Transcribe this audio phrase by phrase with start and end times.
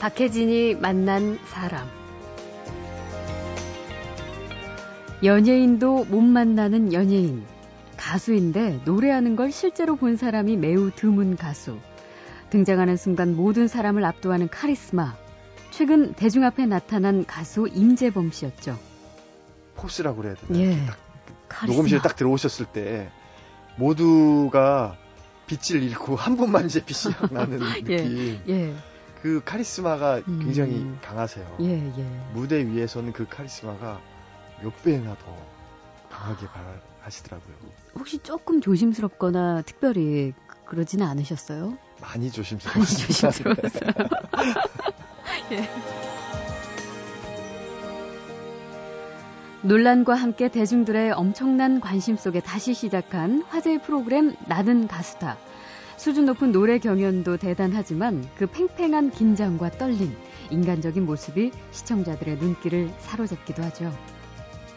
[0.00, 1.86] 박혜진이 만난 사람.
[5.22, 7.44] 연예인도 못 만나는 연예인.
[7.98, 11.78] 가수인데 노래하는 걸 실제로 본 사람이 매우 드문 가수.
[12.48, 15.14] 등장하는 순간 모든 사람을 압도하는 카리스마.
[15.70, 18.78] 최근 대중 앞에 나타난 가수 임재범 씨였죠.
[19.76, 20.58] 포스라고 그래야 되나?
[20.60, 20.78] 예.
[21.48, 23.10] 딱 녹음실에 딱 들어오셨을 때
[23.76, 24.96] 모두가
[25.46, 28.40] 빛을 잃고 한 분만 이제 빛이 나는 예, 느낌.
[28.48, 28.74] 예.
[29.22, 30.40] 그 카리스마가 음.
[30.42, 31.58] 굉장히 강하세요.
[31.60, 32.04] 예, 예.
[32.32, 34.00] 무대 위에서는 그 카리스마가
[34.62, 35.36] 몇 배나 더
[36.08, 37.54] 강하게 발하시더라고요.
[37.96, 40.32] 혹시 조금 조심스럽거나 특별히
[40.64, 41.76] 그러지는 않으셨어요?
[42.00, 43.06] 많이 많이 조심스러웠어요.
[43.06, 43.90] 조심스러웠어요.
[45.52, 45.68] 예.
[49.62, 55.36] 논란과 함께 대중들의 엄청난 관심 속에 다시 시작한 화제의 프로그램 나는 가수다.
[56.00, 60.16] 수준 높은 노래 경연도 대단하지만 그 팽팽한 긴장과 떨림,
[60.48, 63.92] 인간적인 모습이 시청자들의 눈길을 사로잡기도 하죠.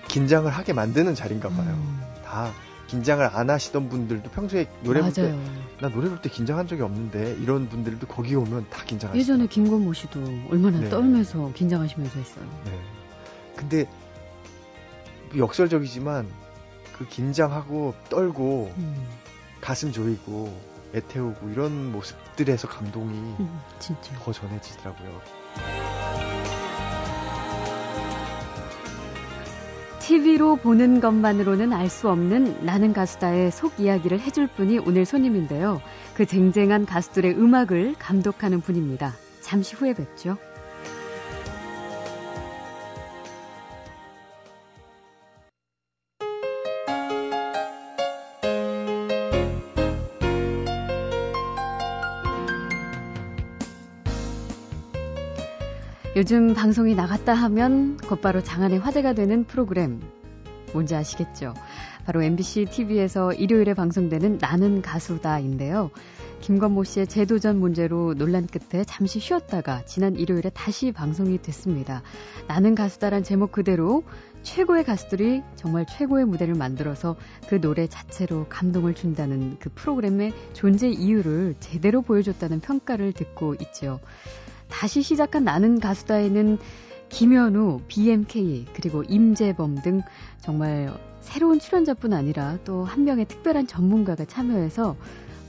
[0.09, 1.69] 긴장을 하게 만드는 자리인가 봐요.
[1.77, 2.51] 음, 다
[2.87, 5.33] 긴장을 안 하시던 분들도 평소에 노래 볼 때.
[5.79, 9.17] 나 노래 볼 때 긴장한 적이 없는데 이런 분들도 거기 오면 다 긴장하시죠.
[9.17, 10.19] 예전에 김건모 씨도
[10.51, 10.89] 얼마나 네.
[10.89, 12.45] 떨면서 긴장하시면서 했어요.
[12.65, 12.71] 네.
[13.55, 13.89] 근데
[15.37, 16.27] 역설적이지만
[16.97, 19.07] 그 긴장하고 떨고 음,
[19.61, 23.61] 가슴 조이고 애태우고 이런 모습들에서 감동이 음.
[24.23, 25.21] 더 전해지더라고요.
[29.99, 35.81] TV로 보는 것만으로는 알 수 없는 나는 가수다의 속 이야기를 해줄 분이 오늘 손님인데요.
[36.13, 39.13] 그 쟁쟁한 가수들의 음악을 감독하는 분입니다.
[39.39, 40.37] 잠시 후에 뵙죠.
[56.15, 59.99] 요즘 방송이 나갔다 하면 곧바로 장안의 화제가 되는 프로그램.
[60.71, 61.55] 뭔지 아시겠죠?
[62.05, 65.89] 바로 MBC TV에서 일요일에 방송되는 나는 가수다인데요.
[66.41, 72.03] 김건모 씨의 재도전 문제로 논란 끝에 잠시 쉬었다가 지난 일요일에 다시 방송이 됐습니다.
[72.47, 74.03] 나는 가수다란 제목 그대로
[74.43, 77.15] 최고의 가수들이 정말 최고의 무대를 만들어서
[77.47, 83.99] 그 노래 자체로 감동을 준다는 그 프로그램의 존재 이유를 제대로 보여줬다는 평가를 듣고 있죠.
[84.69, 86.57] 다시 시작한 나는 가수다에는
[87.09, 90.01] 김현우, BMK, 그리고 임재범 등
[90.41, 90.91] 정말
[91.21, 94.95] 새로운 출연자뿐 아니라 또 한 명의 특별한 전문가가 참여해서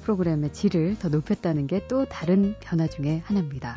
[0.03, 3.77] 프로그램의 질을 더 높였다는 게 또 다른 변화 중에 하나입니다.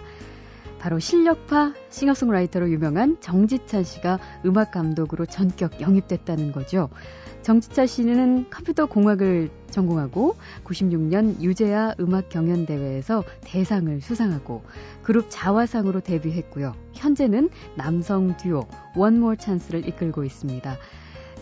[0.80, 6.90] 바로 실력파 싱어송라이터로 유명한 정지찬 씨가 음악 감독으로 전격 영입됐다는 거죠.
[7.42, 14.64] 정지찬 씨는 컴퓨터 공학을 전공하고 96년 유재하 음악 경연 대회에서 대상을 수상하고
[15.02, 16.76] 그룹 자화상으로 데뷔했고요.
[16.94, 20.78] 현재는 남성 듀오 원몰 찬스를 이끌고 있습니다.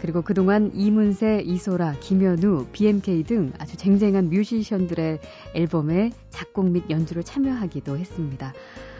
[0.01, 5.19] 그리고 그동안 이문세, 이소라, 김현우, BMK 등 아주 쟁쟁한 뮤지션들의
[5.55, 8.53] 앨범에 작곡 및 연주를 참여하기도 했습니다.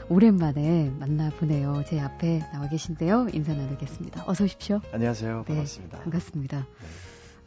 [0.08, 1.84] 오랜만에 만나보네요.
[1.88, 3.28] 제 앞에 나와 계신데요.
[3.34, 4.24] 인사 나누겠습니다.
[4.28, 4.80] 어서 오십시오.
[4.92, 5.40] 안녕하세요.
[5.40, 6.00] 네, 반갑습니다.
[6.00, 6.58] 반갑습니다.
[6.60, 6.88] 네.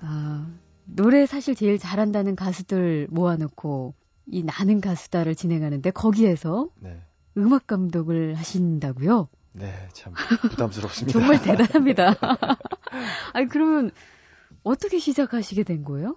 [0.00, 0.46] 아,
[0.84, 3.94] 노래 사실 제일 잘한다는 가수들 모아놓고
[4.26, 7.00] 이 나는 가수다를 진행하는데 거기에서 네.
[7.36, 9.28] 음악 감독을 하신다고요?
[9.52, 10.12] 네, 참
[10.50, 11.18] 부담스럽습니다.
[11.18, 12.14] 정말 대단합니다.
[13.34, 13.92] 아니 그러면
[14.64, 16.16] 어떻게 시작하시게 된 거예요?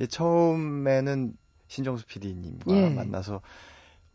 [0.00, 1.34] 예, 처음에는
[1.68, 2.90] 신정수 PD님과 예.
[2.90, 3.42] 만나서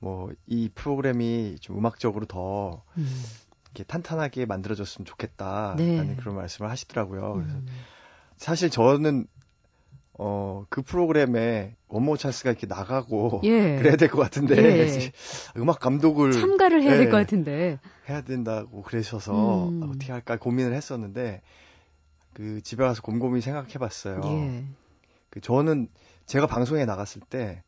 [0.03, 3.07] 뭐 이 프로그램이 좀 음악적으로 더 음,
[3.65, 6.15] 이렇게 탄탄하게 만들어졌으면 좋겠다라는 네.
[6.19, 7.33] 그런 말씀을 하시더라고요.
[7.33, 7.67] 그래서 음,
[8.37, 9.25] 사실 저는
[10.19, 13.77] 어, 그 프로그램에 원모 찬스가 이렇게 나가고 예.
[13.81, 15.11] 그래야 될 것 같은데 예.
[15.57, 17.09] 음악 감독을 참가를 해야 될 예.
[17.09, 17.79] 것 같은데.
[18.09, 19.81] 해야 된다고 그러셔서 음.
[19.83, 21.41] 어떻게 할까 고민을 했었는데
[22.33, 24.21] 그 집에 가서 곰곰이 생각해봤어요.
[24.25, 24.63] 예.
[25.29, 25.87] 그 저는
[26.25, 27.63] 제가 방송에 나갔을 때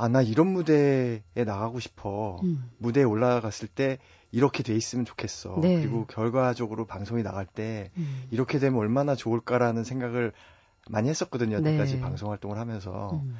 [0.00, 3.98] 아 나 이런 무대에 나가고 싶어 음, 무대에 올라갔을 때
[4.30, 5.58] 이렇게 돼 있으면 좋겠어.
[5.60, 5.80] 네.
[5.80, 10.32] 그리고 결과적으로 방송이 나갈 때 음, 이렇게 되면 얼마나 좋을까라는 생각을
[10.88, 11.58] 많이 했었거든요.
[11.58, 11.70] 네.
[11.70, 13.10] 여태까지 방송 활동을 하면서.
[13.24, 13.36] 음.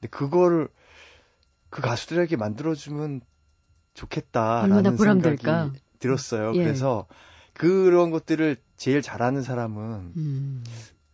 [0.00, 0.68] 근데 그거를
[1.70, 3.20] 그 가수들에게 만들어주면
[3.94, 4.96] 좋겠다라는?
[4.96, 6.52] 생각이 들었어요.
[6.56, 6.64] 예.
[6.64, 7.06] 그래서
[7.52, 10.64] 그런 것들을 제일 잘하는 사람은 음,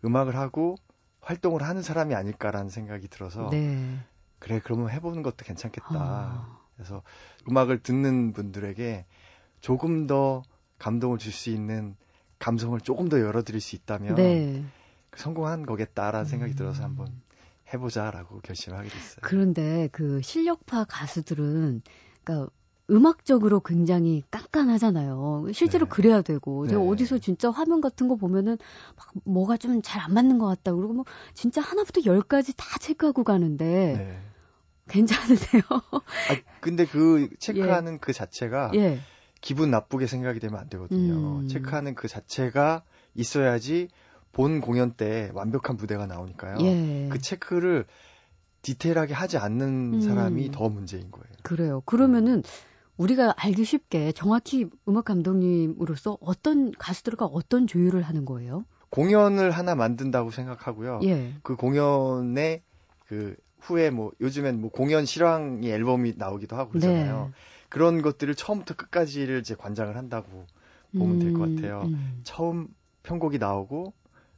[0.03, 0.77] 음악을 하고
[1.21, 3.99] 활동을 하는 사람이 아닐까라는 생각이 들어서 네.
[4.39, 5.89] 그래 그러면 해보는 것도 괜찮겠다.
[5.95, 7.03] 아, 그래서
[7.49, 9.05] 음악을 듣는 분들에게
[9.61, 10.43] 조금 더
[10.79, 11.97] 감동을 줄 수 있는
[12.39, 14.65] 감성을 조금 더 열어드릴 수 있다면 네.
[15.17, 16.57] 성공한 거겠다라는 생각이 음.
[16.57, 17.09] 들어서 한번
[17.73, 19.19] 해보자라고 결심하게 됐어요.
[19.23, 21.83] 그런데 그 실력파 가수들은
[22.23, 22.51] 그러니까
[22.91, 25.47] 음악적으로 굉장히 깐깐하잖아요.
[25.53, 25.91] 실제로 네.
[25.91, 26.67] 그래야 되고.
[26.67, 26.89] 제가 네.
[26.89, 28.57] 어디서 진짜 화면 같은 거 보면은
[28.97, 30.73] 막 뭐가 좀 잘 안 맞는 것 같다.
[30.73, 31.05] 그리고 뭐
[31.35, 33.65] 진짜 하나부터 열까지 다 체크하고 가는데
[33.99, 34.19] 네.
[34.89, 35.63] 괜찮으세요?
[35.71, 37.99] 아, 근데 그 체크하는 예.
[38.01, 39.01] 그 자체가 예.
[39.41, 41.41] 기분 나쁘게 생각이 되면 안 되거든요.
[41.41, 41.49] 음.
[41.49, 42.83] 체크하는 그 자체가
[43.15, 43.89] 있어야지
[44.33, 46.57] 본 공연 때 완벽한 무대가 나오니까요.
[46.63, 47.09] 예.
[47.11, 47.85] 그 체크를
[48.63, 50.01] 디테일하게 하지 않는 음.
[50.01, 51.29] 사람이 더 문제인 거예요.
[51.43, 51.83] 그래요.
[51.85, 52.43] 그러면은
[52.99, 58.65] 우리가 알기 쉽게 정확히 음악 감독님으로서 어떤 가수들과 어떤 조율을 하는 거예요?
[58.91, 61.01] 공연을 하나 만든다고 생각하고요.
[61.05, 61.33] 예.
[61.43, 62.63] 그 공연에
[63.07, 67.27] 그 후에 뭐 요즘엔 뭐 공연 실황이 앨범이 나오기도 하고 그러잖아요.
[67.27, 67.33] 네.
[67.69, 70.47] 그런 것들을 처음부터 끝까지를 이제 관장을 한다고
[70.93, 71.83] 보면 음, 될것 같아요.
[71.85, 72.21] 음.
[72.25, 72.69] 처음
[73.03, 73.93] 편곡이 나오고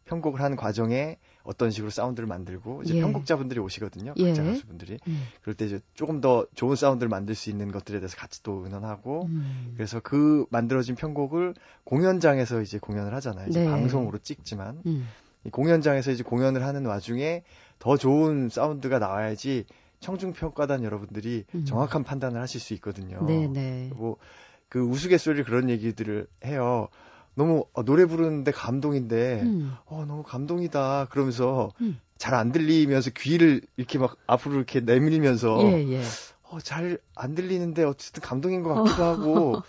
[0.04, 3.00] 편곡을 하는 과정에 어떤 식으로 사운드를 만들고 이제 예.
[3.00, 4.14] 편곡자분들이 오시거든요.
[4.16, 4.26] 예.
[4.26, 4.98] 각자 가수분들이.
[5.06, 5.22] 음.
[5.42, 9.26] 그럴 때 이제 조금 더 좋은 사운드를 만들 수 있는 것들에 대해서 같이 또 의논하고
[9.26, 9.72] 음.
[9.76, 11.54] 그래서 그 만들어진 편곡을
[11.84, 13.48] 공연장에서 이제 공연을 하잖아요.
[13.48, 13.70] 이제 네.
[13.70, 15.08] 방송으로 찍지만 음.
[15.44, 17.42] 이 공연장에서 이제 공연을 하는 와중에
[17.78, 19.64] 더 좋은 사운드가 나와야지
[20.00, 21.64] 청중 평가단 여러분들이 음.
[21.64, 23.24] 정확한 판단을 하실 수 있거든요.
[23.24, 23.48] 네네.
[23.48, 23.90] 네.
[23.94, 26.88] 뭐그 우스갯소리 그런 얘기들을 해요.
[27.34, 29.76] 너무 어, 노래 부르는데 감동인데 음.
[29.86, 32.00] 어 너무 감동이다 그러면서 음.
[32.18, 36.02] 잘안 들리면서 귀를 이렇게 막 앞으로 이렇게 내밀면서 예, 예.
[36.42, 39.62] 어, 잘 안 들리는데 어쨌든 감동인 것 같기도 하고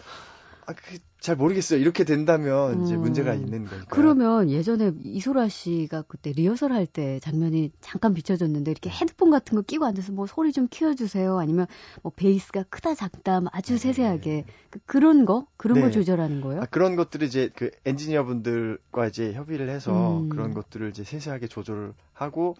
[0.68, 1.80] 아, 그, 잘 모르겠어요.
[1.80, 2.84] 이렇게 된다면 음.
[2.84, 3.86] 이제 문제가 있는 거니까.
[3.90, 9.62] 그러면 예전에 이소라 씨가 그때 리허설 할 때 장면이 잠깐 비춰졌는데 이렇게 헤드폰 같은 거
[9.62, 11.38] 끼고 앉아서 뭐 소리 좀 키워주세요.
[11.38, 11.68] 아니면
[12.02, 13.78] 뭐 베이스가 크다 작다 뭐 아주 네.
[13.78, 15.82] 세세하게 그, 그런 거 그런 네.
[15.82, 16.62] 걸 조절하는 거예요?
[16.64, 20.30] 아, 그런 것들을 이제 그 엔지니어 분들과 이제 협의를 해서 음.
[20.30, 22.56] 그런 것들을 이제 세세하게 조절을 하고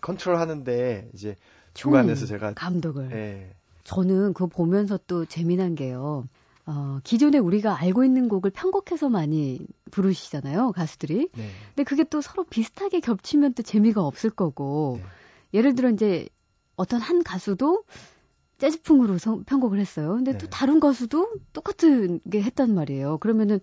[0.00, 1.36] 컨트롤 하는데 이제
[1.74, 3.08] 중간에서 제가 감독을.
[3.10, 3.54] 네.
[3.84, 6.26] 저는 그거 보면서 또 재미난 게요.
[6.70, 9.58] 어, 기존에 우리가 알고 있는 곡을 편곡해서 많이
[9.90, 11.30] 부르시잖아요, 가수들이.
[11.34, 11.50] 네.
[11.68, 14.98] 근데 그게 또 서로 비슷하게 겹치면 또 재미가 없을 거고.
[15.00, 15.04] 네.
[15.54, 16.28] 예를 들어 이제
[16.76, 17.84] 어떤 한 가수도
[18.58, 20.10] 재즈풍으로 성, 편곡을 했어요.
[20.16, 20.38] 근데 네.
[20.38, 23.16] 또 다른 가수도 똑같은 게 했단 말이에요.
[23.16, 23.60] 그러면은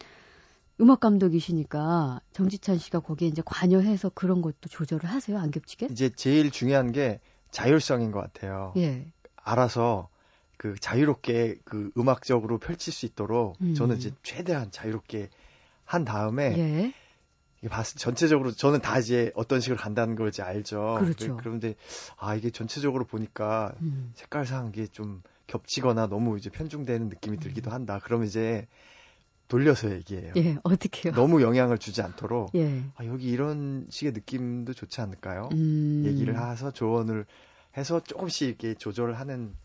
[0.81, 5.37] 음악 감독이시니까 정지찬 씨가 거기에 이제 관여해서 그런 것도 조절을 하세요?
[5.37, 5.89] 안 겹치게?
[5.91, 7.19] 이제 제일 중요한 게
[7.51, 8.73] 자율성인 것 같아요.
[8.77, 9.05] 예.
[9.35, 10.09] 알아서
[10.57, 13.73] 그 자유롭게 그 음악적으로 펼칠 수 있도록 음.
[13.73, 15.29] 저는 이제 최대한 자유롭게
[15.83, 16.93] 한 다음에 예.
[17.59, 20.97] 이게 봤, 전체적으로 저는 다 이제 어떤 식으로 간다는 걸 이제 알죠.
[20.99, 21.37] 그렇죠.
[21.37, 21.75] 그런데
[22.17, 24.11] 아 이게 전체적으로 보니까 음.
[24.15, 27.73] 색깔상 이게 좀 겹치거나 너무 이제 편중되는 느낌이 들기도 음.
[27.73, 27.99] 한다.
[28.03, 28.67] 그러면 이제
[29.47, 30.33] 돌려서 얘기해요.
[30.37, 31.13] 예, 어떻게요?
[31.13, 32.83] 너무 영향을 주지 않도록 예.
[32.95, 35.49] 아, 여기 이런 식의 느낌도 좋지 않을까요?
[35.51, 36.03] 음.
[36.05, 37.25] 얘기를 해서 조언을
[37.77, 39.55] 해서 조금씩 이렇게 조절을 하는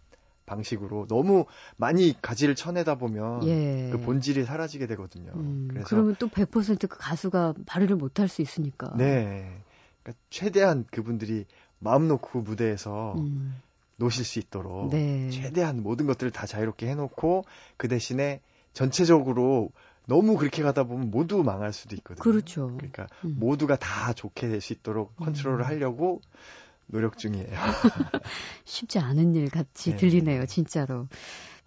[0.51, 3.89] 방식으로 너무 많이 가지를 쳐내다 보면 예.
[3.93, 5.33] 그 본질이 사라지게 되거든요.
[5.35, 8.93] 음, 그래서 그러면 또 100%그 가수가 발휘를 못할 수 있으니까.
[8.97, 9.63] 네.
[10.03, 11.47] 그러니까 최대한 그분들이
[11.79, 13.61] 마음 놓고 무대에서 음.
[13.97, 15.31] 노실 수 있도록 네.
[15.31, 17.45] 최대한 모든 것들을 다 자유롭게 해놓고
[17.77, 18.41] 그 대신에
[18.73, 19.71] 전체적으로
[20.07, 22.23] 너무 그렇게 가다 보면 모두 망할 수도 있거든요.
[22.23, 22.73] 그렇죠.
[22.77, 23.37] 그러니까 음.
[23.39, 25.67] 모두가 다 좋게 될 수 있도록 컨트롤을 음.
[25.67, 26.21] 하려고
[26.91, 27.47] 노력 중이에요.
[28.65, 29.97] 쉽지 않은 일 같이 네.
[29.97, 31.07] 들리네요, 진짜로.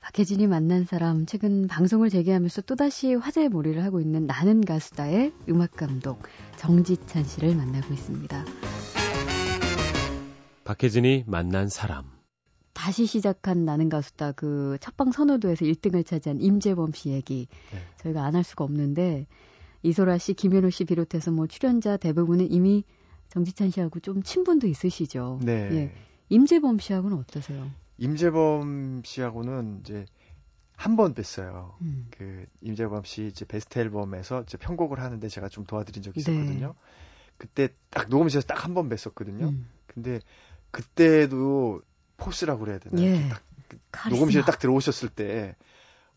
[0.01, 6.23] 박혜진이 만난 사람, 최근 방송을 재개하면서 또다시 화제의 몰이를 하고 있는 나는 가수다의 음악감독
[6.57, 8.45] 정지찬 씨를 만나고 있습니다.
[10.65, 12.05] 박혜진이 만난 사람.
[12.73, 17.79] 다시 시작한 나는 가수다 그 첫방 선호도에서 1등을 차지한 임재범 씨 얘기 네.
[18.01, 19.27] 저희가 안 할 수가 없는데
[19.83, 22.83] 이소라 씨, 김현우 씨 비롯해서 뭐 출연자 대부분은 이미
[23.33, 25.39] 정지찬 씨하고 좀 친분도 있으시죠.
[25.41, 25.69] 네.
[25.71, 25.91] 예.
[26.29, 27.69] 임재범 씨하고는 어떠세요?
[27.97, 30.05] 임재범 씨하고는 이제
[30.75, 31.73] 한 번 뵀어요.
[31.81, 32.07] 음.
[32.11, 36.31] 그 임재범 씨 이제 베스트 앨범에서 이제 편곡을 하는데 제가 좀 도와드린 적이 네.
[36.31, 36.67] 있었거든요.
[36.67, 36.73] 네.
[37.37, 39.43] 그때 딱 녹음실에서 딱 한 번 뵀었거든요.
[39.49, 39.67] 음.
[39.87, 40.19] 근데
[40.71, 41.81] 그때도
[42.17, 43.01] 포스라고 그래야 되나?
[43.01, 43.29] 예.
[43.91, 45.55] 딱 녹음실에 딱 들어오셨을 때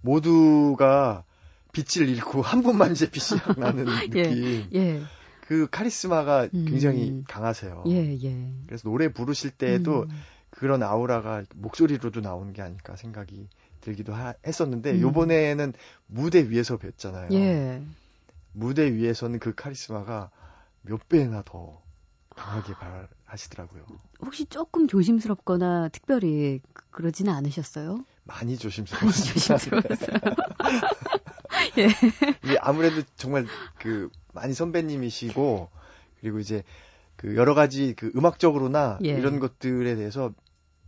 [0.01, 1.25] 모두가
[1.73, 4.23] 빛을 잃고 한 분만 이제 빛이 나는 예.
[4.23, 4.69] 느낌.
[4.73, 4.79] 예.
[4.79, 5.03] 예.
[5.47, 7.25] 그 카리스마가 굉장히 음.
[7.29, 7.85] 강하세요.
[7.87, 8.53] 예, 예.
[8.67, 10.09] 그래서 노래 부르실 때에도 음.
[10.51, 13.49] 그런 아우라가 목소리로도 나오는 게 아닐까 생각이
[13.81, 15.01] 들기도 하, 했었는데 음.
[15.03, 15.73] 요번에는
[16.07, 17.33] 무대 위에서 뵀잖아요.
[17.35, 17.83] 예.
[18.53, 20.31] 무대 위에서는 그 카리스마가
[20.83, 21.81] 몇 배나 더
[22.35, 23.85] 강하게 발하시더라고요.
[24.23, 26.61] 혹시 조금 조심스럽거나 특별히
[26.91, 28.05] 그러지는 않으셨어요?
[28.25, 29.11] 많이 조심스러웠어요.
[29.11, 30.17] 많이 조심스러웠어요.
[31.79, 31.89] 예.
[32.45, 33.47] 이게 아무래도 정말
[33.79, 35.69] 그 많이 선배님이시고
[36.21, 36.63] 그리고 이제
[37.17, 39.09] 그 여러 가지 그 음악적으로나 예.
[39.09, 40.33] 이런 것들에 대해서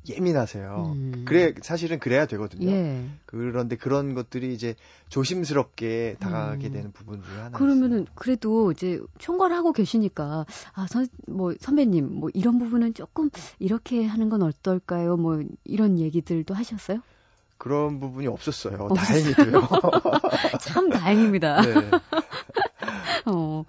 [0.08, 0.92] 예민하세요.
[0.94, 1.24] 음.
[1.26, 2.70] 그래 사실은 그래야 되거든요.
[2.70, 3.04] 예.
[3.26, 4.74] 그런데 그런 것들이 이제
[5.08, 6.72] 조심스럽게 다가가게 음.
[6.72, 7.58] 되는 부분 중에 하나.
[7.58, 14.42] 그러면은 그래도 이제 총괄 하고 계시니까 아선뭐 선배님 뭐 이런 부분은 조금 이렇게 하는 건
[14.42, 15.16] 어떨까요?
[15.16, 17.00] 뭐 이런 얘기들도 하셨어요?
[17.58, 18.76] 그런 부분이 없었어요.
[18.80, 19.34] 없었어요.
[19.34, 19.68] 다행히도요.
[20.62, 21.60] 참 다행입니다.
[21.62, 21.74] 네.
[23.26, 23.64] 어,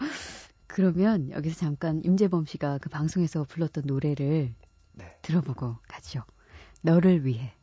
[0.67, 4.53] 그러면 여기서 잠깐 임재범 씨가 그 방송에서 불렀던 노래를
[4.93, 5.17] 네.
[5.23, 6.23] 들어보고 가죠.
[6.81, 7.53] 너를 위해.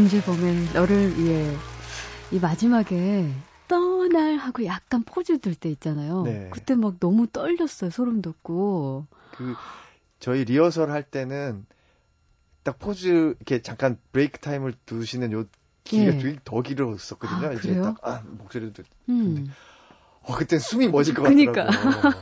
[0.00, 1.56] 임재범의 너를 위해
[2.30, 3.34] 이 마지막에
[3.68, 6.22] 떠날 하고 약간 포즈 들 때 있잖아요.
[6.24, 6.48] 네.
[6.50, 7.90] 그때 막 너무 떨렸어요.
[7.90, 9.06] 소름 돋고.
[9.36, 9.54] 그
[10.18, 11.66] 저희 리허설 할 때는
[12.62, 15.44] 딱 포즈 이렇게 잠깐 break time을 두시는 요
[15.84, 16.36] 길이가 예.
[16.44, 17.48] 더 길었었거든요.
[17.48, 19.54] 아, 이제 딱 아, 목소리도 음.
[20.22, 21.66] 어 그때 숨이 멎을 것 그러니까.
[21.66, 22.12] 같더라고요.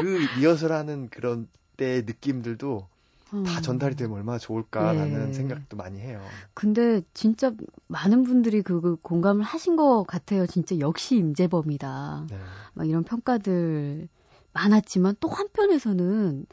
[0.00, 2.88] 그 리허설하는 그런 때 느낌들도
[3.30, 3.62] 다 음.
[3.62, 5.32] 전달이 되면 얼마나 좋을까라는 네.
[5.32, 6.22] 생각도 많이 해요.
[6.54, 7.52] 근데 진짜
[7.88, 10.46] 많은 분들이 그, 그 공감을 하신 것 같아요.
[10.46, 12.26] 진짜 역시 임재범이다.
[12.30, 12.38] 네.
[12.74, 14.08] 막 이런 평가들
[14.52, 16.46] 많았지만 또 한편에서는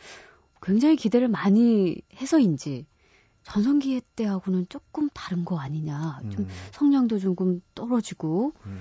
[0.61, 2.87] 굉장히 기대를 많이 해서인지
[3.43, 6.21] 전성기 때하고는 조금 다른 거 아니냐.
[6.31, 6.49] 좀 음.
[6.71, 8.79] 성량도 조금 떨어지고 음.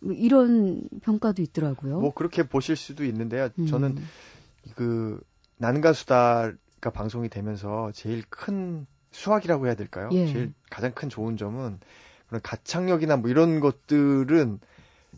[0.00, 2.00] 뭐 이런 평가도 있더라고요.
[2.00, 3.50] 뭐 그렇게 보실 수도 있는데요.
[3.68, 4.08] 저는 음.
[4.74, 5.20] 그
[5.58, 10.08] 나는 가수다 가 방송이 되면서 제일 큰 수확이라고 해야 될까요?
[10.12, 10.26] 예.
[10.26, 11.78] 제일 가장 큰 좋은 점은
[12.28, 14.60] 그런 가창력이나 뭐 이런 것들은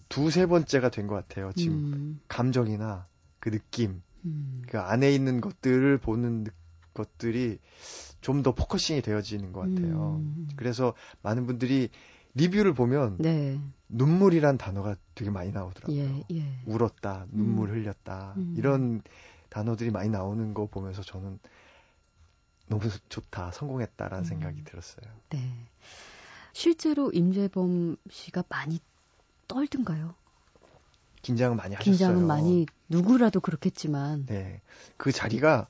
[0.09, 1.53] 두세 번째가 된 것 같아요.
[1.57, 2.21] 지금 음.
[2.29, 3.07] 감정이나
[3.41, 4.63] 그 느낌, 음.
[4.69, 6.47] 그 안에 있는 것들을 보는
[6.95, 7.59] 것들이
[8.21, 10.21] 좀 더 focusing이 되어지는 것 같아요.
[10.21, 10.49] 음.
[10.57, 11.89] 그래서 많은 분들이
[12.35, 13.61] 리뷰를 보면 네.
[13.89, 15.99] 눈물이란 단어가 되게 많이 나오더라고요.
[15.99, 16.63] 예, 예.
[16.67, 17.75] 울었다, 눈물 음.
[17.77, 18.55] 흘렸다 음.
[18.57, 19.03] 이런
[19.49, 21.39] 단어들이 많이 나오는 거 보면서 저는
[22.69, 24.29] 너무 좋다, 성공했다라는 음.
[24.29, 25.11] 생각이 들었어요.
[25.31, 25.53] 네.
[26.53, 28.81] 실제로 임재범 씨가 많이
[29.47, 30.15] 떨든가요?
[31.23, 31.93] 긴장은 많이 하셨어요.
[31.93, 34.27] 긴장은 많이 누구라도 그렇겠지만.
[34.27, 34.61] 네.
[34.97, 35.69] 그 자리가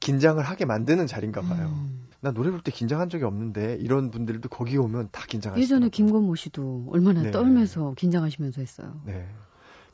[0.00, 1.68] 긴장을 하게 만드는 자리인가 봐요.
[1.68, 2.08] 음.
[2.20, 5.62] 나 노래 부를 때 긴장한 적이 없는데 이런 분들도 거기 오면 다 긴장하시죠.
[5.62, 7.30] 예전에 김건모 씨도 얼마나 네.
[7.30, 9.00] 떨면서 긴장하시면서 했어요.
[9.04, 9.28] 네.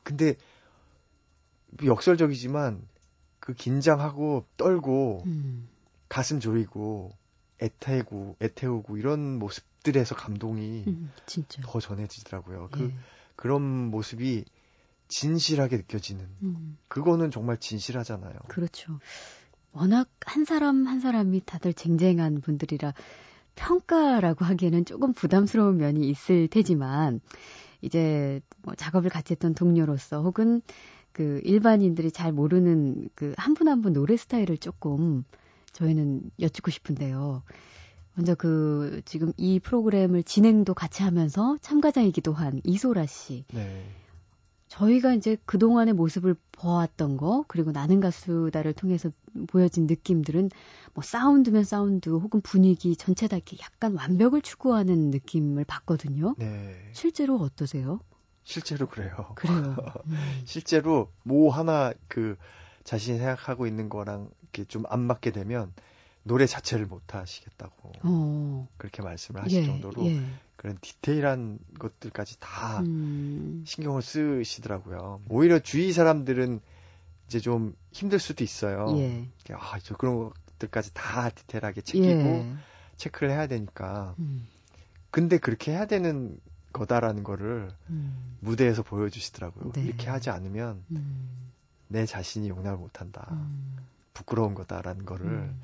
[0.02, 0.36] 근데
[1.84, 2.82] 역설적이지만
[3.42, 5.68] 그 긴장하고 떨고 음.
[6.08, 7.10] 가슴 졸이고
[7.60, 11.12] 애태고 애태우고 이런 모습들에서 감동이 음,
[11.64, 12.68] 더 전해지더라고요.
[12.70, 12.94] 그 예.
[13.34, 14.44] 그런 모습이
[15.08, 16.78] 진실하게 느껴지는 음.
[16.86, 18.32] 그거는 정말 진실하잖아요.
[18.46, 19.00] 그렇죠.
[19.72, 22.94] 워낙 한 사람 한 사람이 다들 쟁쟁한 분들이라
[23.56, 27.20] 평가라고 하기에는 조금 부담스러운 면이 있을 테지만
[27.80, 30.62] 이제 뭐 작업을 같이 했던 동료로서 혹은
[31.12, 35.24] 그 일반인들이 잘 모르는 그한분 한분 노래 스타일을 조금
[35.72, 37.42] 저희는 여쭙고 싶은데요.
[38.14, 43.44] 먼저 그 지금 이 프로그램을 진행도 같이 하면서 참가자이기도 한 이소라 씨.
[43.52, 43.84] 네.
[44.68, 49.10] 저희가 이제 그동안의 모습을 보았던 거, 그리고 나는 가수다를 통해서
[49.46, 50.48] 보여진 느낌들은
[50.94, 56.34] 뭐 사운드면 사운드 혹은 분위기 전체 다 이렇게 약간 완벽을 추구하는 느낌을 받거든요.
[56.38, 56.74] 네.
[56.92, 58.00] 실제로 어떠세요?
[58.44, 59.32] 실제로 그래요.
[59.34, 59.76] 그래요.
[60.06, 60.42] 음.
[60.44, 62.36] 실제로 뭐 하나 그
[62.84, 65.72] 자신이 생각하고 있는 거랑 이렇게 좀 안 맞게 되면
[66.24, 68.68] 노래 자체를 못 하시겠다고 어.
[68.76, 70.22] 그렇게 말씀을 하실 예, 정도로 예.
[70.56, 73.64] 그런 디테일한 것들까지 다 음.
[73.66, 75.22] 신경을 쓰시더라고요.
[75.28, 76.60] 오히려 주위 사람들은
[77.26, 78.94] 이제 좀 힘들 수도 있어요.
[78.98, 79.26] 예.
[79.52, 82.54] 아, 저 그런 것들까지 다 디테일하게 챙기고 예.
[82.96, 84.14] 체크를 해야 되니까.
[84.20, 84.46] 음.
[85.10, 86.38] 근데 그렇게 해야 되는
[86.72, 88.36] 거다라는 거를 음.
[88.40, 89.72] 무대에서 보여주시더라고요.
[89.72, 89.82] 네.
[89.82, 91.28] 이렇게 하지 않으면 음.
[91.88, 93.28] 내 자신이 용납을 못한다.
[93.32, 93.76] 음.
[94.14, 95.60] 부끄러운 거다라는 거를 음.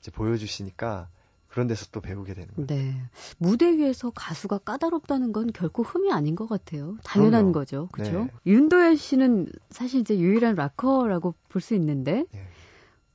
[0.00, 1.08] 이제 보여주시니까
[1.48, 2.66] 그런 데서 또 배우게 되는 거예요.
[2.68, 3.02] 네.
[3.38, 6.96] 무대 위에서 가수가 까다롭다는 건 결코 흠이 아닌 것 같아요.
[7.02, 7.52] 당연한 그럼요.
[7.52, 7.88] 거죠.
[7.92, 8.24] 그렇죠?
[8.24, 8.30] 네.
[8.46, 12.46] 윤도현 씨는 사실 이제 유일한 락커라고 볼 수 있는데 네.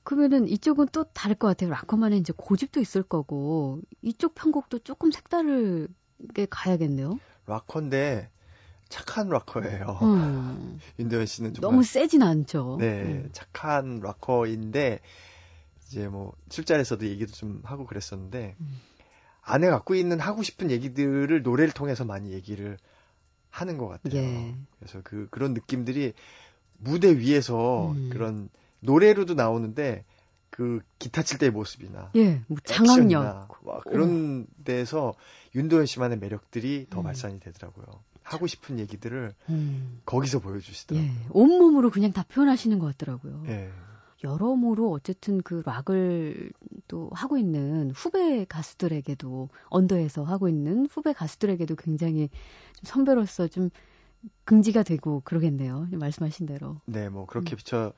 [0.04, 1.70] 그러면은 이쪽은 또 다를 것 같아요.
[1.72, 5.88] 락커만의 이제 고집도 있을 거고 이쪽 편곡도 조금 색다를
[6.28, 7.20] 게 가야겠네요.
[7.48, 8.30] 락커인데
[8.90, 10.00] 착한 락커예요.
[10.02, 10.80] 음.
[11.00, 12.78] 윤도현 씨는 정말 너무 세진 않죠.
[12.80, 13.30] 네, 음.
[13.32, 15.00] 착한 락커인데
[15.88, 18.82] 이제 뭐 술자리에서도 얘기도 좀 하고 그랬었는데 음.
[19.42, 22.78] 안에 갖고 있는 하고 싶은 얘기들을 노래를 통해서 많이 얘기를
[23.50, 24.22] 하는 것 같아요.
[24.22, 24.56] 예.
[24.80, 26.14] 그래서 그 그런 느낌들이
[26.78, 28.10] 무대 위에서 음.
[28.12, 30.04] 그런 노래로도 나오는데
[30.56, 34.64] 그 기타 칠 때의 모습이나 예, 뭐 장악력 와, 그런 오.
[34.64, 35.14] 데서
[35.54, 37.04] 윤도현 씨만의 매력들이 더 음.
[37.04, 37.86] 발산이 되더라고요.
[38.24, 40.00] 하고 싶은 얘기들을 음.
[40.06, 41.12] 거기서 보여주시더라고요.
[41.12, 43.44] 예, 온몸으로 그냥 다 표현하시는 것 같더라고요.
[43.48, 43.70] 예.
[44.24, 46.54] 여러모로 어쨌든 그 락을
[46.88, 52.30] 또 하고 있는 후배 가수들에게도 언더에서 하고 있는 후배 가수들에게도 굉장히
[52.78, 53.72] 좀 선배로서 좀
[54.46, 55.90] 긍지가 되고 그러겠네요.
[55.92, 56.80] 말씀하신 대로.
[56.86, 57.58] 네, 뭐 그렇게 음.
[57.58, 57.92] 비춰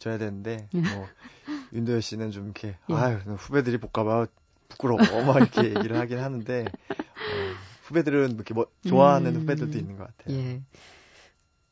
[0.00, 0.80] 줘야 되는데 예.
[0.80, 1.06] 뭐
[1.72, 2.94] 윤도현 씨는 좀 이렇게 예.
[2.94, 4.26] 아유 후배들이 볼까봐
[4.68, 6.94] 부끄러워 막 이렇게 얘기를 하긴 하는데 어,
[7.84, 10.36] 후배들은 이렇게 뭐 좋아하는 음, 후배들도 있는 것 같아요.
[10.36, 10.62] 예.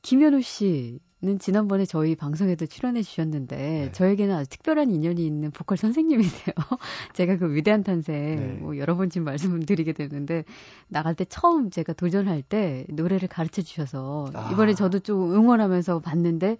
[0.02, 3.92] 김현우 씨는 지난번에 저희 방송에도 출연해 주셨는데 네.
[3.92, 6.54] 저에게는 아주 특별한 인연이 있는 보컬 선생님이세요.
[7.14, 8.58] 제가 그 위대한 탄생 네.
[8.60, 10.44] 뭐 여러 번 지금 말씀을 드리게 되는데
[10.88, 14.50] 나갈 때 처음 제가 도전할 때 노래를 가르쳐 주셔서 아.
[14.52, 16.56] 이번에 저도 좀 응원하면서 봤는데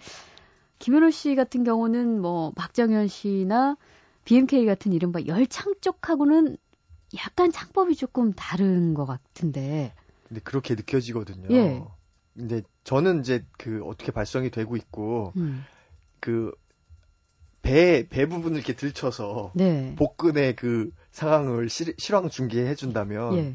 [0.78, 3.76] 김현우 씨 같은 경우는 뭐 박정현 씨나
[4.25, 6.56] BMK 같은 이른바 열창 쪽하고는
[7.16, 9.94] 약간 창법이 조금 다른 것 같은데.
[10.28, 11.49] 근데 그렇게 느껴지거든요.
[11.50, 11.82] 예.
[12.35, 15.64] 근데 저는 이제 그 어떻게 발성이 되고 있고 음.
[16.20, 19.94] 그배 배 부분을 이렇게 들쳐서 네.
[19.97, 23.54] 복근의 그 상황을 실, 실황 중계해 준다면 예.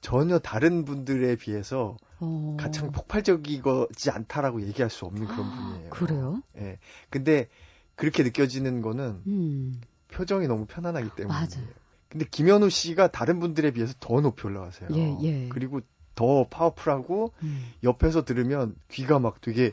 [0.00, 2.56] 전혀 다른 분들에 비해서 어...
[2.58, 5.90] 가장 폭발적이지 않다라고 얘기할 수 없는 그런 분이에요.
[5.90, 6.42] 그래요?
[6.58, 6.78] 예.
[7.10, 7.48] 근데
[7.94, 9.80] 그렇게 느껴지는 거는 음...
[10.08, 11.32] 표정이 너무 편안하기 때문에.
[11.32, 11.68] 맞아요.
[12.08, 14.88] 근데 김현우 씨가 다른 분들에 비해서 더 높이 올라가세요.
[14.94, 15.48] 예, 예.
[15.50, 15.80] 그리고
[16.14, 17.72] 더 파워풀하고 음.
[17.84, 19.72] 옆에서 들으면 귀가 막 되게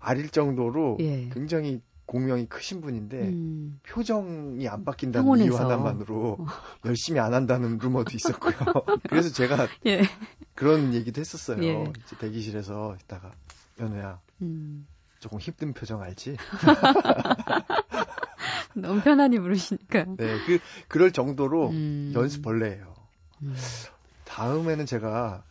[0.00, 1.28] 아릴 정도로 예.
[1.30, 3.80] 굉장히 공명이 크신 분인데 음.
[3.86, 5.46] 표정이 안 바뀐다는 평온해서.
[5.46, 6.46] 이유 하나만으로 어.
[6.86, 8.54] 열심히 안 한다는 루머도 있었고요.
[9.10, 10.00] 그래서 제가 예.
[10.54, 11.62] 그런 얘기도 했었어요.
[11.62, 11.92] 예.
[12.18, 13.32] 대기실에서 있다가
[13.78, 14.88] 연우야 음.
[15.18, 16.38] 조금 힘든 표정 알지?
[18.74, 20.06] 너무 편안히 부르시니까.
[20.16, 22.12] 네, 그 그럴 정도로 음.
[22.14, 22.94] 연습 벌레예요.
[23.42, 23.54] 음.
[24.24, 25.44] 다음에는 제가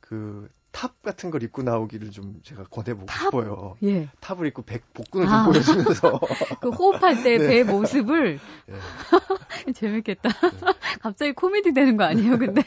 [0.00, 3.18] 그 top 같은 걸 입고 나오기를 좀 제가 권해보고 top?
[3.24, 3.76] 싶어요.
[3.82, 4.08] 예.
[4.20, 5.42] top을 입고 백, 복근을 아.
[5.42, 6.20] 좀 보여주면서.
[6.62, 7.64] 그 호흡할 때배 네.
[7.64, 8.38] 모습을.
[8.66, 9.72] 네.
[9.74, 10.28] 재밌겠다.
[10.28, 10.72] 네.
[11.02, 12.62] 갑자기 코미디 되는 거 아니에요, 근데?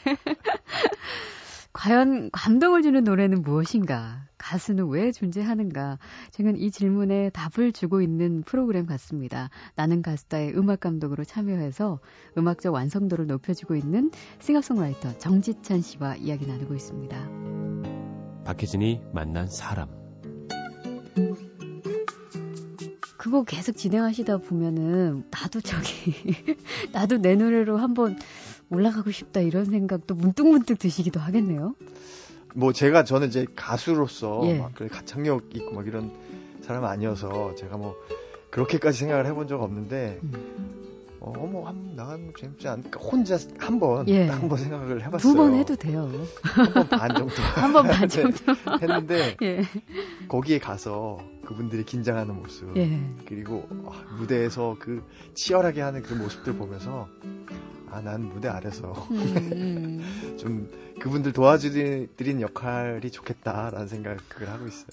[1.72, 4.26] 과연 감동을 주는 노래는 무엇인가?
[4.36, 5.98] 가수는 왜 존재하는가?
[6.32, 9.48] 저는 이 질문에 답을 주고 있는 프로그램 같습니다.
[9.74, 12.00] 나는 가수다의 음악 감독으로 참여해서
[12.36, 17.91] 음악적 완성도를 높여주고 있는 싱어송라이터 정지찬 씨와 이야기 나누고 있습니다.
[18.44, 19.88] 박혜진이 만난 사람.
[23.16, 26.12] 그거 계속 진행하시다 보면은 나도 저기
[26.92, 28.18] 나도 내 노래로 한번
[28.68, 31.76] 올라가고 싶다 이런 생각도 문득문득 드시기도 하겠네요.
[32.54, 34.58] 뭐 제가 저는 이제 가수로서 예.
[34.58, 36.10] 막 가창력 있고 막 이런
[36.62, 37.94] 사람 아니어서 제가 뭐
[38.50, 40.81] 그렇게까지 생각을 해본 적 없는데 음.
[41.24, 42.98] 어, 뭐, 한, 나가면 재밌지 않을까.
[42.98, 44.26] 혼자 한 번, 예.
[44.26, 45.32] 한번 생각을 해봤어요.
[45.32, 46.10] 두 번 해도 돼요.
[46.42, 47.34] 한 번 반 정도.
[47.54, 48.36] 한 번 반 정도.
[48.80, 49.62] 했는데, 예.
[50.28, 53.00] 거기에 가서 그분들이 긴장하는 모습, 예.
[53.26, 55.04] 그리고 아, 무대에서 그
[55.34, 57.08] 치열하게 하는 그 모습들 보면서,
[57.88, 59.16] 아, 난 무대 아래서 음,
[59.52, 60.36] 음.
[60.40, 64.86] 좀 그분들 도와주드린 역할이 좋겠다라는 생각을 하고 있어요.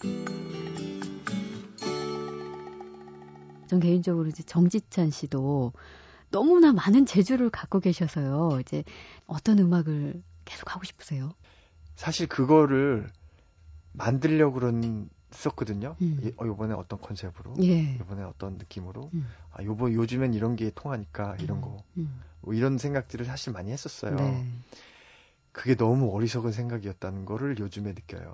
[3.68, 5.74] 전 개인적으로 이제 정지찬 씨도
[6.32, 8.60] 너무나 많은 재주를 갖고 계셔서요.
[8.62, 8.84] 이제
[9.26, 11.32] 어떤 음악을 계속 하고 싶으세요?
[11.96, 13.10] 사실 그거를
[13.92, 15.96] 만들려고 그랬었거든요.
[16.02, 16.32] 음.
[16.38, 17.98] 어, 요번에 어떤 컨셉으로, 예.
[18.00, 19.28] 요번에 어떤 느낌으로, 음.
[19.52, 21.62] 아, 요번 요즘엔 이런 게 통하니까 이런 음.
[21.62, 22.22] 거, 음.
[22.42, 24.16] 뭐 이런 생각들을 사실 많이 했었어요.
[24.16, 24.48] 네.
[25.52, 28.34] 그게 너무 어리석은 생각이었다는 거를 요즘에 느껴요.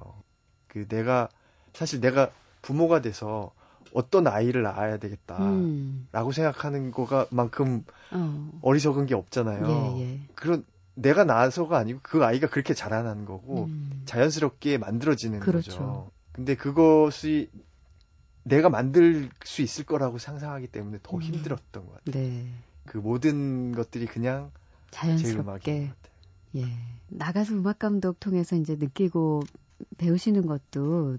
[0.68, 1.30] 그 내가
[1.74, 2.32] 사실 내가
[2.62, 3.52] 부모가 돼서
[3.96, 6.08] 어떤 아이를 낳아야 되겠다라고 음.
[6.12, 8.74] 생각하는 거가 만큼 어.
[8.74, 9.96] 리석은게 없잖아요.
[9.98, 10.20] 예, 예.
[10.36, 14.04] 그런 내가 낳아서가 아니고 그 아이가 그렇게 자라나는 거고 음.
[14.06, 15.72] 자연스럽게 만들어지는 그렇죠.
[15.72, 16.12] 거죠.
[16.34, 17.50] 근데 그것이
[18.44, 21.22] 내가 만들 수 있을 거라고 상상하기 때문에 더 음.
[21.22, 22.24] 힘들었던 것 같아요.
[22.24, 22.48] 네.
[22.86, 24.52] 그 모든 것들이 그냥
[24.92, 25.94] 자연스럽게
[26.58, 26.66] 예.
[27.08, 29.44] 나가서 음악 감독 통해서 이제 느끼고
[29.98, 31.18] 배우시는 것도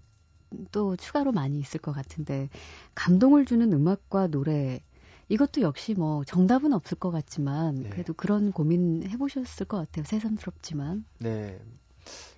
[0.73, 2.49] 또 추가로 많이 있을 것 같은데
[2.95, 4.81] 감동을 주는 음악과 노래
[5.29, 7.91] 이것도 역시 뭐 정답은 없을 것 같지만 네.
[7.91, 10.05] 그래도 그런 고민 해보셨을 것 같아요.
[10.05, 11.05] 새삼스럽지만.
[11.19, 11.61] 네.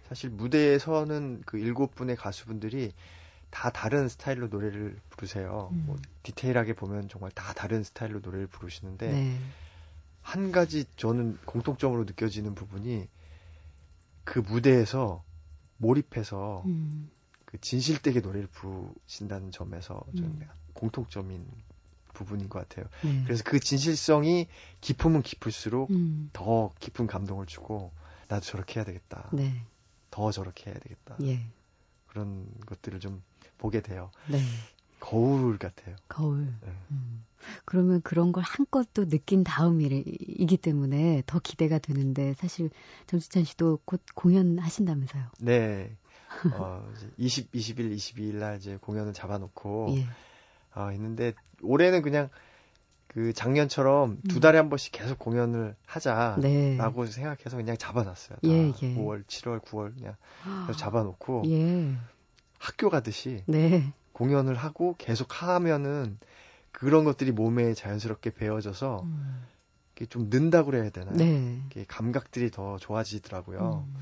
[0.09, 2.93] 사실 무대에 서는 그 일곱 분의 가수분들이
[3.51, 5.69] 다 다른 스타일로 노래를 부르세요.
[5.73, 5.85] 음.
[5.87, 9.39] 뭐 디테일하게 보면 정말 다 다른 스타일로 노래를 부르시는데 네.
[10.23, 13.09] 한 가지 저는 공통점으로 느껴지는 부분이
[14.25, 15.23] 그 무대에서
[15.79, 17.11] 몰입해서 음.
[17.49, 20.49] 그 진실되게 노래를 부르신다는 점에서 저는 음.
[20.75, 21.47] 공통점인
[22.13, 22.85] 부분인 것 같아요.
[23.03, 23.23] 네.
[23.25, 24.49] 그래서 그 진실성이
[24.83, 26.29] 깊으면 깊을수록 음.
[26.35, 27.91] 더 깊은 감동을 주고
[28.29, 29.31] 나도 저렇게 해야 되겠다.
[29.33, 29.65] 네.
[30.11, 31.17] 더 저렇게 해야 되겠다.
[31.23, 31.41] 예.
[32.09, 33.23] 그런 것들을 좀
[33.57, 34.11] 보게 돼요.
[34.31, 34.43] 네.
[35.01, 35.97] 거울 같아요.
[36.07, 36.55] 거울.
[36.61, 36.73] 네.
[36.91, 37.25] 음.
[37.65, 42.69] 그러면 그런 걸 한껏 또 느낀 다음이기 때문에 더 기대가 되는데 사실
[43.07, 45.31] 정지찬 씨도 곧 공연하신다면서요?
[45.39, 45.97] 네.
[46.55, 50.07] 어, 20, 20일, 22일 날 이제 공연을 잡아놓고 예.
[50.75, 52.29] 어, 있는데 올해는 그냥
[53.09, 54.41] 그 작년처럼 두 음.
[54.41, 57.11] 달에 한 번씩 계속 공연을 하자라고 네.
[57.11, 58.39] 생각해서 그냥 잡아놨어요.
[58.45, 58.95] 예, 예.
[58.97, 60.15] 5월, 7월, 9월 그냥
[60.67, 61.97] 계속 잡아놓고 예.
[62.59, 63.93] 학교 가듯이 네.
[64.13, 66.19] 공연을 하고 계속 하면은
[66.71, 69.47] 그런 것들이 몸에 자연스럽게 배어져서 음.
[69.97, 71.17] 이게 좀 는다고 그래야 되나요?
[71.17, 71.61] 네.
[71.67, 73.87] 이게 감각들이 더 좋아지더라고요.
[73.89, 73.97] 음.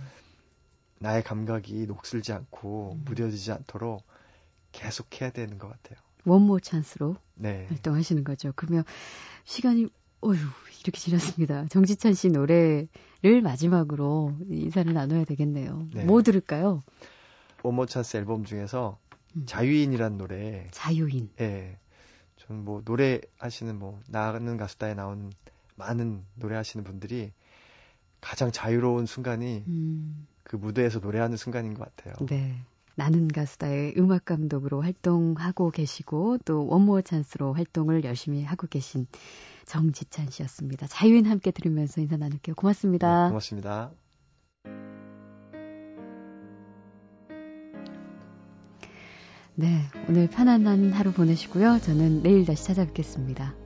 [0.99, 3.03] 나의 감각이 녹슬지 않고 음.
[3.05, 4.05] 무뎌지지 않도록
[4.73, 5.99] 계속 해야 되는 것 같아요.
[6.25, 7.67] 원모 찬스로 네.
[7.69, 8.53] 활동하시는 거죠.
[8.57, 8.85] 그러면
[9.45, 9.89] 시간이
[10.21, 10.37] 어휴
[10.83, 11.67] 이렇게 지났습니다.
[11.67, 15.89] 정지찬 씨 노래를 마지막으로 인사를 나눠야 되겠네요.
[15.95, 16.05] 네.
[16.05, 16.83] 뭐 들을까요?
[17.63, 18.99] 원모 찬스 앨범 중에서
[19.37, 19.45] 음.
[19.47, 20.69] 자유인이란 노래.
[20.73, 21.31] 자유인.
[21.41, 21.47] 예.
[21.47, 21.79] 네.
[22.37, 25.33] 저는 뭐 노래 하시는 뭐 나가는 가수다에 나온
[25.77, 27.33] 많은 노래 하시는 분들이
[28.21, 30.27] 가장 자유로운 순간이 음.
[30.47, 32.15] 그 무대에서 노래하는 순간인 것 같아요.
[32.27, 32.55] 네.
[32.95, 39.07] 나는 가수다의 음악 감독으로 활동하고 계시고 또 원모어 찬스로 활동을 열심히 하고 계신
[39.67, 40.87] 정지찬 씨였습니다.
[40.87, 42.55] 자유인 함께 들으면서 인사 나눌게요.
[42.55, 43.25] 고맙습니다.
[43.25, 43.91] 네, 고맙습니다.
[49.57, 51.81] 네, 오늘 편안한 하루 보내시고요.
[51.81, 53.66] 저는 내일 다시 찾아뵙겠습니다.